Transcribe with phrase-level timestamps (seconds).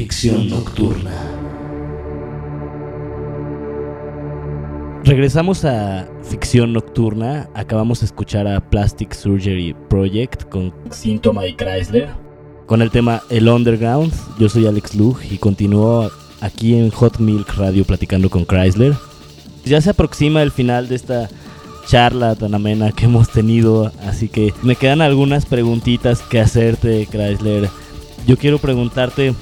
[0.00, 1.12] Ficción Nocturna.
[5.04, 7.50] Regresamos a Ficción Nocturna.
[7.52, 12.08] Acabamos de escuchar a Plastic Surgery Project con Síntoma y Chrysler.
[12.64, 14.10] Con el tema El Underground.
[14.38, 16.10] Yo soy Alex Lug y continúo
[16.40, 18.94] aquí en Hot Milk Radio platicando con Chrysler.
[19.66, 21.28] Ya se aproxima el final de esta
[21.86, 27.68] charla tan amena que hemos tenido, así que me quedan algunas preguntitas que hacerte, Chrysler.
[28.26, 29.34] Yo quiero preguntarte,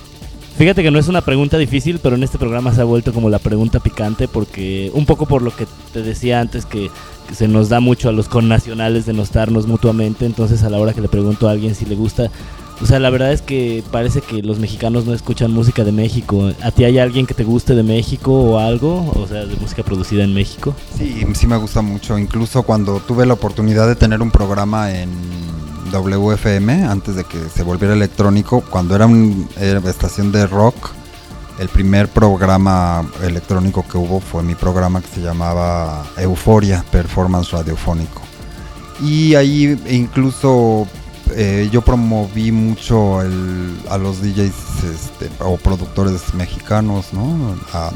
[0.59, 3.31] fíjate que no es una pregunta difícil, pero en este programa se ha vuelto como
[3.31, 6.91] la pregunta picante porque un poco por lo que te decía antes que,
[7.33, 11.03] se nos da mucho a los connacionales de denostarnos mutuamente, entonces a la hora que
[11.03, 12.31] le pregunto a alguien si le gusta
[12.81, 16.53] o sea, la verdad es que parece que los mexicanos no escuchan música de México.
[16.63, 19.11] ¿A ti hay alguien que te guste de México o algo?
[19.17, 20.75] O sea, de música producida en México.
[20.97, 22.17] Sí, sí me gusta mucho.
[22.17, 25.11] Incluso cuando tuve la oportunidad de tener un programa en
[25.91, 30.91] WFM, antes de que se volviera electrónico, cuando era una estación de rock,
[31.59, 38.23] el primer programa electrónico que hubo fue mi programa que se llamaba Euforia, Performance Radiofónico.
[39.01, 40.87] Y ahí incluso
[41.35, 47.57] eh, yo promoví mucho a los DJs este, o productores mexicanos, ¿no?
[47.73, 47.91] A,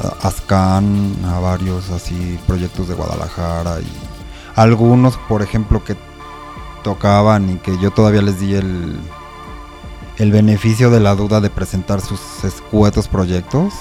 [0.00, 3.86] a Ascan, a varios así proyectos de Guadalajara y
[4.56, 5.96] algunos, por ejemplo, que
[6.86, 8.96] tocaban y que yo todavía les di el,
[10.18, 13.74] el beneficio de la duda de presentar sus escuetos proyectos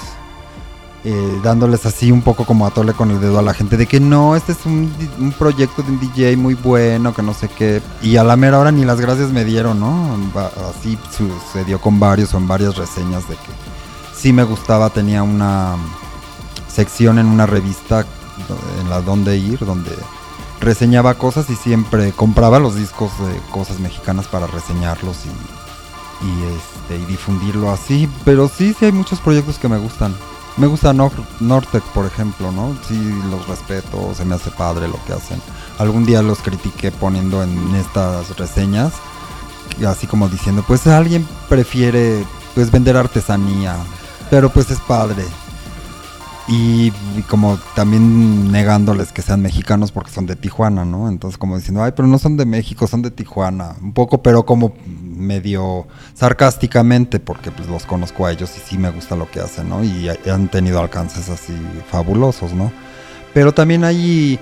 [1.04, 3.86] eh, dándoles así un poco como a tole con el dedo a la gente de
[3.86, 4.92] que no, este es un,
[5.38, 7.80] proyecto de un DJ muy bueno, que no sé qué.
[8.02, 10.18] Y a la mera hora ni las gracias me dieron, ¿no?
[10.68, 13.52] Así sucedió con varios o en varias reseñas de que
[14.16, 15.76] sí me gustaba, tenía una
[16.68, 18.04] sección en una revista
[18.82, 19.92] en la donde ir, donde
[20.60, 27.06] reseñaba cosas y siempre compraba los discos de cosas mexicanas para reseñarlos y, este, y
[27.06, 28.10] difundirlo así.
[28.24, 30.16] Pero sí, sí hay muchos proyectos que me gustan.
[30.58, 32.78] Me gusta Nortec, por ejemplo, ¿no?
[32.88, 32.98] Sí,
[33.30, 35.42] los respeto, se me hace padre lo que hacen.
[35.78, 38.94] Algún día los critiqué poniendo en estas reseñas,
[39.86, 43.76] así como diciendo, pues alguien prefiere pues vender artesanía,
[44.30, 45.26] pero pues es padre.
[46.48, 46.92] Y,
[47.28, 51.10] como también negándoles que sean mexicanos porque son de Tijuana, ¿no?
[51.10, 53.76] Entonces como diciendo, ay, pero no son de México, son de Tijuana.
[53.82, 58.92] Un poco, pero como medio sarcásticamente porque pues los conozco a ellos y sí me
[58.92, 59.84] gusta lo que hacen, ¿no?
[59.84, 61.54] Y han tenido alcances así
[61.90, 62.72] fabulosos, ¿no?
[63.34, 64.40] Pero también hay...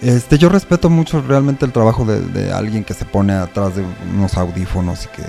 [0.00, 3.84] Este, yo respeto mucho realmente el trabajo de alguien que se pone atrás de
[4.14, 5.22] unos audífonos y que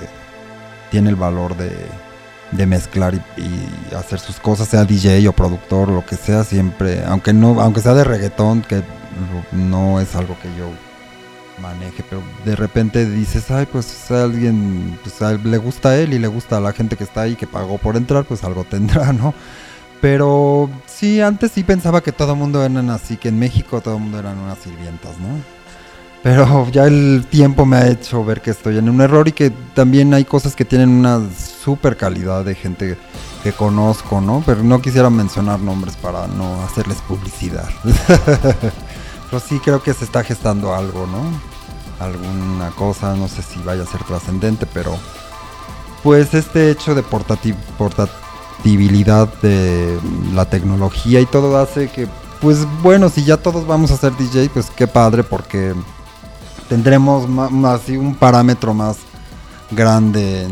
[0.89, 1.71] tiene el valor de
[2.51, 7.33] de mezclar y, hacer sus cosas, sea DJ o productor, lo que sea, siempre, aunque
[7.33, 8.81] no, aunque sea de reggaetón, que
[9.51, 10.69] no es algo que yo
[11.61, 16.28] maneje, pero de repente dices, ay, pues alguien, pues le gusta a él y le
[16.28, 19.34] gusta a la gente que está ahí, que pagó por entrar, pues algo tendrá, ¿no?
[20.01, 23.95] Pero sí, antes sí pensaba que todo el mundo eran así, que en México todo
[23.95, 25.39] el mundo eran unas sirvientas, ¿no?
[26.25, 29.51] Pero ya el tiempo me ha hecho ver que estoy en un error y que
[29.75, 32.97] también hay cosas que tienen una super calidad de gente
[33.43, 34.41] que conozco, ¿no?
[34.43, 37.69] Pero no quisiera mencionar nombres para no hacerles publicidad.
[39.29, 41.21] Pero sí creo que se está gestando algo, ¿no?
[42.03, 44.97] Alguna cosa, no sé si vaya a ser trascendente, pero
[46.01, 47.03] pues este hecho de
[47.77, 49.99] portabilidad de
[50.33, 52.07] la tecnología y todo hace que,
[52.41, 55.75] pues bueno, si ya todos vamos a ser DJ, pues qué padre porque
[56.67, 57.27] tendremos
[57.65, 58.97] así un parámetro más
[59.71, 60.47] grande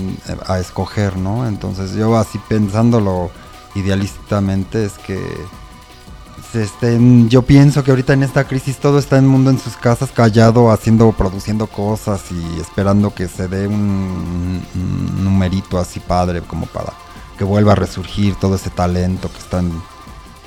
[0.48, 1.48] a escoger, ¿no?
[1.48, 3.32] Entonces yo así pensándolo
[3.76, 5.20] idealistamente es que
[6.54, 9.76] este, yo pienso que ahorita en esta crisis todo está en el mundo en sus
[9.76, 16.42] casas callado, haciendo, produciendo cosas y esperando que se dé un, un numerito así padre
[16.42, 16.94] como para
[17.40, 19.72] que vuelva a resurgir todo ese talento que está en,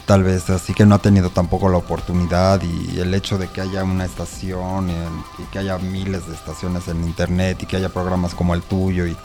[0.07, 3.61] tal vez así que no ha tenido tampoco la oportunidad y el hecho de que
[3.61, 8.35] haya una estación y, que haya miles de estaciones en internet y que haya programas
[8.35, 9.17] como el tuyo y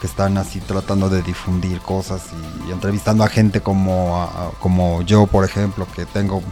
[0.00, 2.22] que están así tratando de difundir cosas
[2.66, 4.28] y, entrevistando a gente como,
[4.60, 6.42] como yo por ejemplo que tengo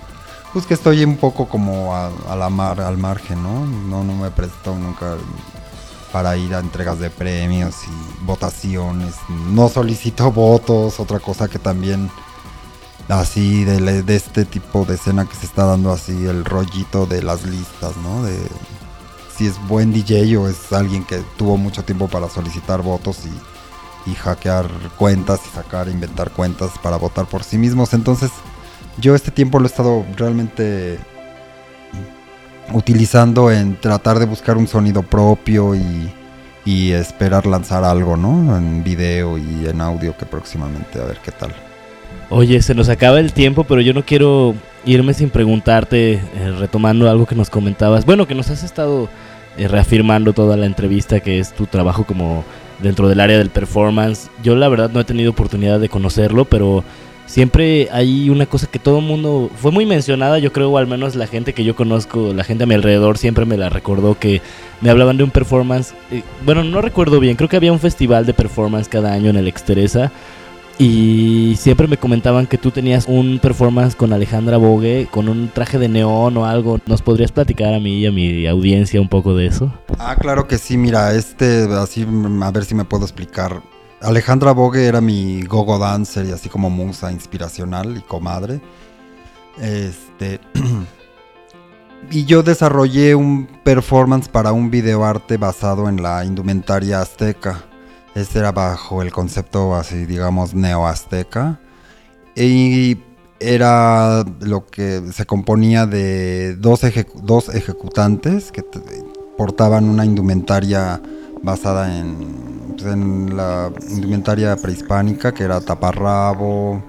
[0.53, 3.65] pues que estoy un poco como a, la mar, al margen, ¿no?
[3.65, 4.05] ¿no?
[4.05, 5.17] No me he nunca
[6.13, 9.15] para ir a entregas de premios y votaciones.
[9.49, 12.11] No solicito votos, otra cosa que también
[13.09, 17.23] así de, de, este tipo de escena que se está dando así el rollito de
[17.23, 18.23] las listas, ¿no?
[18.23, 18.39] De
[19.37, 24.11] si es buen DJ o es alguien que tuvo mucho tiempo para solicitar votos y,
[24.11, 24.69] y hackear
[24.99, 27.95] cuentas y sacar, inventar cuentas para votar por sí mismos.
[27.95, 28.31] Entonces,
[28.99, 30.99] yo este tiempo lo he estado realmente
[32.73, 36.13] utilizando en tratar de buscar un sonido propio y,
[36.65, 38.57] y esperar lanzar algo, ¿no?
[38.57, 41.55] En video y en audio que próximamente a ver qué tal.
[42.35, 44.55] Oye, se nos acaba el tiempo, pero yo no quiero
[44.87, 46.21] irme sin preguntarte, eh,
[46.59, 49.11] retomando algo que nos comentabas, bueno, que nos has estado
[49.59, 52.43] eh, reafirmando toda la entrevista, que es tu trabajo como
[52.79, 54.31] dentro del área del performance.
[54.43, 56.85] Yo la verdad no he tenido oportunidad de conocerlo, pero
[57.27, 61.15] siempre hay una cosa que todo el mundo fue muy mencionada, yo creo, al menos
[61.15, 64.41] la gente que yo conozco, la gente a mi alrededor siempre me la recordó que
[64.81, 65.93] me hablaban de un performance.
[66.11, 69.37] Eh, bueno, no recuerdo bien, creo que había un festival de performance cada año en
[69.37, 70.11] el Exteresa
[70.79, 75.79] y siempre me comentaban que tú tenías un performance con Alejandra Bogue, con un traje
[75.79, 76.81] de neón o algo.
[76.87, 79.73] ¿Nos podrías platicar a mí y a mi audiencia un poco de eso?
[79.99, 82.07] Ah, claro que sí, mira, este, así,
[82.43, 83.63] a ver si me puedo explicar.
[84.01, 88.61] Alejandra Bogue era mi gogo dancer y así como musa inspiracional y comadre.
[89.61, 90.41] Este.
[92.11, 97.63] y yo desarrollé un performance para un videoarte basado en la indumentaria azteca.
[98.15, 101.59] Este era bajo el concepto así, digamos, neo-azteca.
[102.35, 102.99] Y
[103.41, 106.83] era lo que se componía de dos,
[107.23, 108.65] dos ejecutantes que
[109.37, 111.01] portaban una indumentaria
[111.43, 116.83] basada en, pues, en, la indumentaria prehispánica, que era taparrabo,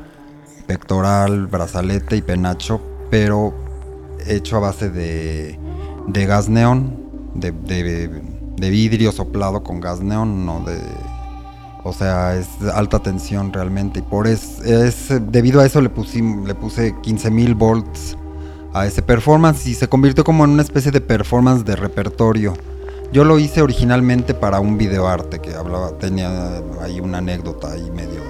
[0.67, 3.53] pectoral, brazalete y penacho, pero
[4.27, 5.57] hecho a base de,
[6.07, 8.21] de gas neón, de, de,
[8.57, 10.79] de vidrio soplado con gas neón, no de
[11.83, 13.99] o sea, es alta tensión realmente.
[13.99, 18.17] Y por es, es debido a eso le, le puse 15.000 volts
[18.73, 22.53] a ese performance y se convirtió como en una especie de performance de repertorio.
[23.11, 28.21] Yo lo hice originalmente para un videoarte que hablaba, tenía ahí una anécdota ahí medio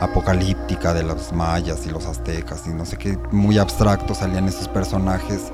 [0.00, 4.68] apocalíptica de los mayas y los aztecas y no sé qué, muy abstracto salían esos
[4.68, 5.52] personajes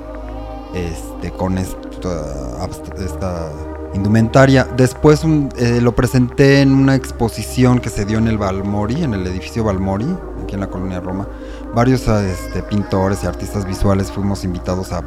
[0.73, 2.67] este, con esta,
[2.97, 3.49] esta
[3.97, 4.65] indumentaria.
[4.77, 5.23] Después
[5.57, 9.63] eh, lo presenté en una exposición que se dio en el Balmori, en el edificio
[9.63, 10.07] Balmori,
[10.43, 11.27] aquí en la colonia Roma.
[11.75, 15.03] Varios este, pintores y artistas visuales fuimos invitados a,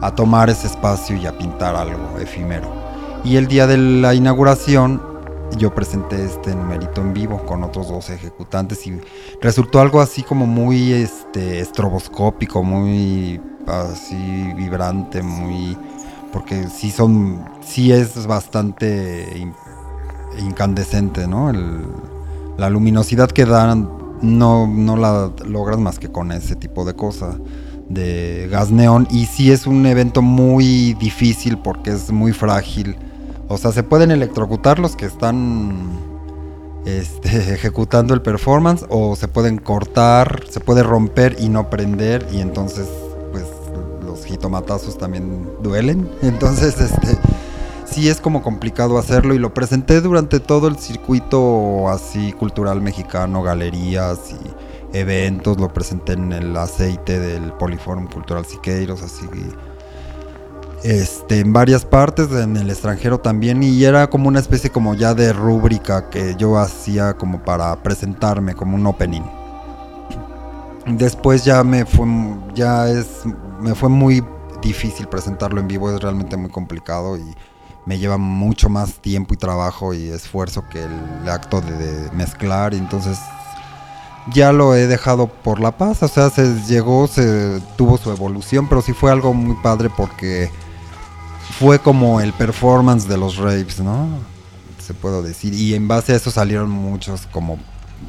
[0.00, 2.72] a tomar ese espacio y a pintar algo efímero.
[3.22, 5.02] Y el día de la inauguración
[5.58, 8.98] yo presenté este numerito en vivo con otros dos ejecutantes y
[9.40, 15.76] resultó algo así como muy este estroboscópico, muy así vibrante, muy
[16.32, 19.52] porque sí son, sí es bastante
[20.38, 21.52] incandescente, ¿no?
[22.56, 23.88] la luminosidad que dan
[24.22, 27.36] no, la logras más que con ese tipo de cosas
[27.88, 32.96] de gas neón y sí es un evento muy difícil porque es muy frágil.
[33.48, 35.90] O sea, se pueden electrocutar los que están
[36.84, 42.40] este, ejecutando el performance o se pueden cortar, se puede romper y no prender y
[42.40, 42.86] entonces
[44.30, 46.08] jitomatazos también duelen.
[46.22, 47.18] Entonces, este
[47.84, 53.42] sí es como complicado hacerlo y lo presenté durante todo el circuito así cultural mexicano,
[53.42, 59.26] galerías y eventos, lo presenté en el aceite del Poliforum Cultural Siqueiros, así
[60.82, 65.14] este, en varias partes, en el extranjero también, y era como una especie como ya
[65.14, 69.22] de rúbrica que yo hacía como para presentarme, como un opening.
[70.86, 72.06] Después ya me fue,
[72.54, 73.24] ya es
[73.60, 74.24] me fue muy
[74.62, 77.24] difícil presentarlo en vivo, es realmente muy complicado y
[77.86, 83.18] me lleva mucho más tiempo y trabajo y esfuerzo que el acto de, mezclar entonces
[84.32, 88.68] ya lo he dejado por la paz, o sea, se llegó, se tuvo su evolución,
[88.68, 90.50] pero sí fue algo muy padre porque
[91.58, 94.08] fue como el performance de los raves, ¿no?
[94.78, 97.58] Se puedo decir, y en base a eso salieron muchos como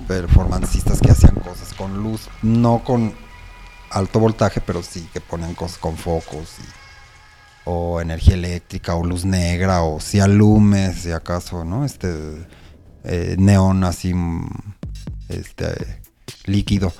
[0.07, 3.13] performancistas que hacían cosas con luz, no con
[3.91, 6.55] alto voltaje, pero sí que ponen cosas con focos
[7.65, 11.85] o energía eléctrica o luz negra o si alumes si acaso, ¿no?
[11.85, 12.09] Este
[13.03, 14.49] eh, neón así mm,
[15.29, 16.01] este
[16.45, 16.93] líquido.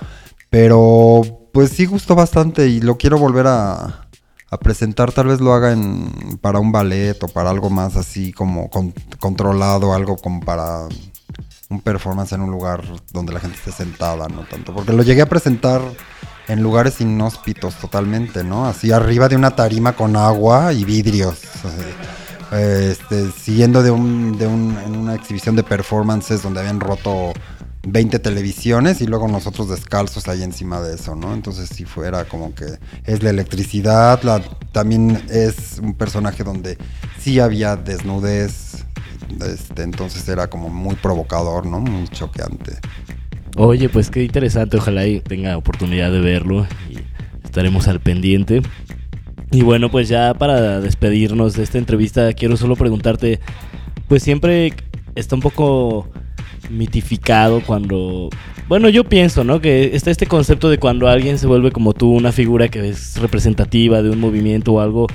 [0.50, 1.22] Pero
[1.52, 4.08] pues sí gustó bastante y lo quiero volver a,
[4.50, 8.32] a presentar, tal vez lo haga en, para un ballet o para algo más así
[8.32, 8.70] como
[9.18, 10.88] controlado, algo como para
[11.70, 15.22] un performance en un lugar donde la gente esté sentada, no tanto, porque lo llegué
[15.22, 15.80] a presentar
[16.48, 18.66] en lugares inhóspitos totalmente, ¿no?
[18.66, 21.38] Así arriba de una tarima con agua y vidrios.
[22.52, 27.32] Este, siguiendo de, un, de un, en una exhibición de performances donde habían roto
[27.84, 31.34] 20 televisiones y luego nosotros descalzos ahí encima de eso, ¿no?
[31.34, 36.78] Entonces si fuera como que es la electricidad, la, también es un personaje donde
[37.18, 38.84] sí había desnudez,
[39.40, 41.80] este, entonces era como muy provocador, ¿no?
[41.80, 42.78] Muy choqueante.
[43.56, 46.96] Oye, pues qué interesante, ojalá y tenga oportunidad de verlo y
[47.44, 48.62] estaremos al pendiente.
[49.50, 53.40] Y bueno, pues ya para despedirnos de esta entrevista, quiero solo preguntarte,
[54.08, 54.72] pues siempre
[55.14, 56.08] está un poco
[56.70, 58.30] mitificado cuando...
[58.68, 59.60] Bueno, yo pienso, ¿no?
[59.60, 63.20] Que está este concepto de cuando alguien se vuelve como tú, una figura que es
[63.20, 65.08] representativa de un movimiento o algo,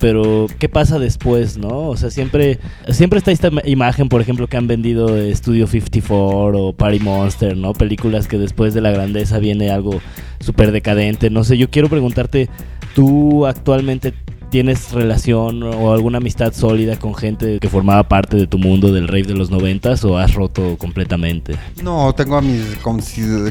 [0.00, 1.88] pero ¿qué pasa después, no?
[1.88, 6.72] O sea, siempre, siempre está esta imagen, por ejemplo, que han vendido Studio 54 o
[6.72, 7.74] Party Monster, ¿no?
[7.74, 10.00] Películas que después de la grandeza viene algo
[10.40, 11.28] súper decadente.
[11.28, 12.48] No sé, yo quiero preguntarte,
[12.94, 14.14] ¿tú actualmente
[14.50, 19.06] ¿Tienes relación o alguna amistad sólida con gente que formaba parte de tu mundo del
[19.06, 21.56] rave de los noventas o has roto completamente?
[21.82, 22.76] No, tengo a mis,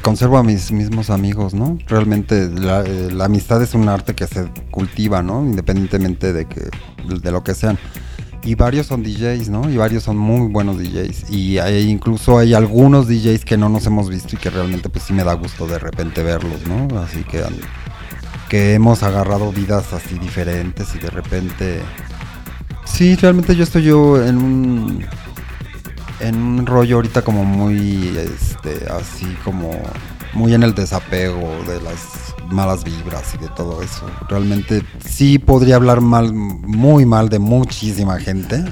[0.01, 1.77] conservo a mis mismos amigos, ¿no?
[1.87, 5.41] Realmente la, eh, la amistad es un arte que se cultiva, ¿no?
[5.41, 6.69] Independientemente de, que,
[7.07, 7.79] de lo que sean
[8.43, 9.69] y varios son DJs, ¿no?
[9.69, 11.29] Y varios son muy buenos DJs.
[11.29, 15.05] Y hay, incluso hay algunos DJs que no nos hemos visto y que realmente pues
[15.05, 16.99] sí me da gusto de repente verlos, ¿no?
[16.99, 17.43] Así que
[18.49, 21.81] que hemos agarrado vidas así diferentes y de repente...
[22.83, 25.05] Sí, realmente yo estoy yo en un...
[26.19, 29.71] En un rollo ahorita como muy, este, así como
[30.33, 34.05] muy en el desapego de las malas vibras y de todo eso.
[34.27, 38.65] Realmente sí podría hablar mal, muy mal de muchísima gente,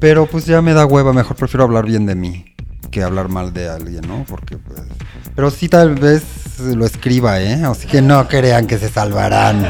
[0.00, 2.51] pero pues ya me da hueva, mejor prefiero hablar bien de mí
[2.92, 4.24] que hablar mal de alguien, ¿no?
[4.28, 4.80] Porque pues...
[5.34, 6.22] Pero sí tal vez
[6.60, 7.64] lo escriba, ¿eh?
[7.64, 9.66] Así que no crean que se salvarán.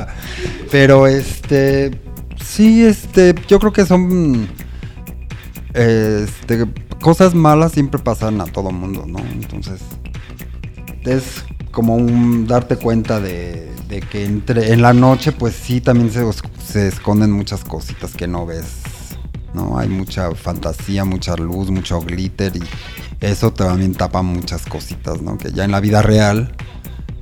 [0.70, 1.98] Pero este,
[2.44, 4.48] sí, este, yo creo que son,
[5.72, 6.66] este,
[7.00, 9.20] cosas malas siempre pasan a todo mundo, ¿no?
[9.20, 9.80] Entonces,
[11.04, 13.72] es como un darte cuenta de,
[14.10, 16.24] que entre, en la noche, pues sí, también se,
[16.66, 18.82] se esconden muchas cositas que no ves,
[19.54, 19.78] ¿no?
[19.78, 22.62] Hay mucha fantasía, mucha luz, mucho glitter y
[23.20, 25.38] eso también tapa muchas cositas, ¿no?
[25.38, 26.52] Que ya en la vida real,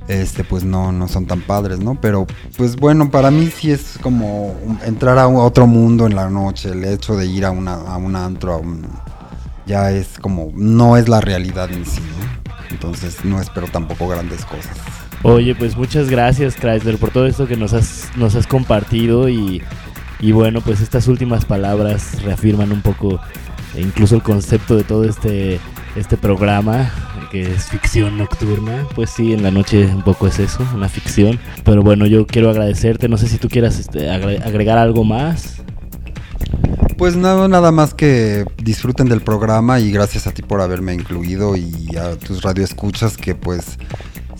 [0.07, 1.99] este, pues no, no son tan padres, ¿no?
[1.99, 4.55] Pero, pues bueno, para mí sí es como
[4.85, 8.15] entrar a otro mundo en la noche, el hecho de ir a, una, a un
[8.15, 8.61] antro,
[9.65, 12.53] ya es como, no es la realidad en sí, ¿no?
[12.69, 14.77] Entonces no espero tampoco grandes cosas.
[15.23, 19.63] Oye, pues muchas gracias, Chrysler, por todo esto que nos has, nos has compartido y,
[20.19, 23.19] y bueno, pues estas últimas palabras reafirman un poco
[23.77, 25.59] incluso el concepto de todo este
[25.95, 26.91] este programa
[27.31, 28.87] que es ficción nocturna.
[28.95, 31.39] Pues sí, en la noche un poco es eso, una ficción.
[31.63, 33.09] Pero bueno, yo quiero agradecerte.
[33.09, 35.61] No sé si tú quieras este, agregar algo más.
[36.97, 41.55] Pues nada, nada más que disfruten del programa y gracias a ti por haberme incluido
[41.55, 43.77] y a tus radioescuchas que pues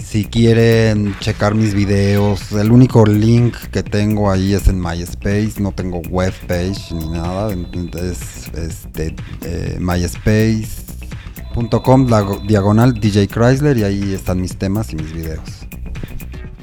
[0.09, 5.73] si quieren checar mis videos, el único link que tengo ahí es en MySpace, no
[5.73, 10.87] tengo webpage ni nada, es este, eh, MySpace
[11.83, 15.41] .com, la diagonal DJ Chrysler y ahí están mis temas y mis videos.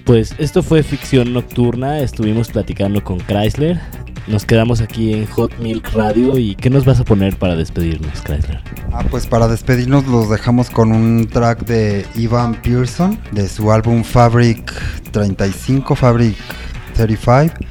[0.06, 3.78] Pues esto fue Ficción Nocturna, estuvimos platicando con Chrysler,
[4.26, 8.22] nos quedamos aquí en Hot Milk Radio y ¿qué nos vas a poner para despedirnos,
[8.22, 8.62] Chrysler?
[8.92, 14.02] Ah, pues para despedirnos los dejamos con un track de Ivan Pearson de su álbum
[14.02, 14.72] Fabric
[15.12, 16.36] 35, Fabric
[16.94, 17.66] 35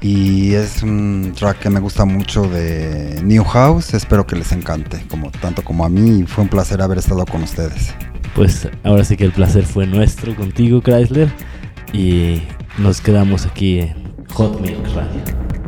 [0.00, 3.94] y es un track que me gusta mucho de New House.
[3.94, 6.24] Espero que les encante, como tanto como a mí.
[6.28, 7.94] Fue un placer haber estado con ustedes.
[8.34, 11.28] Pues ahora sí que el placer fue nuestro contigo, Chrysler.
[11.92, 12.42] Y
[12.78, 13.94] nos quedamos aquí en
[14.34, 15.65] Hot Milk Radio.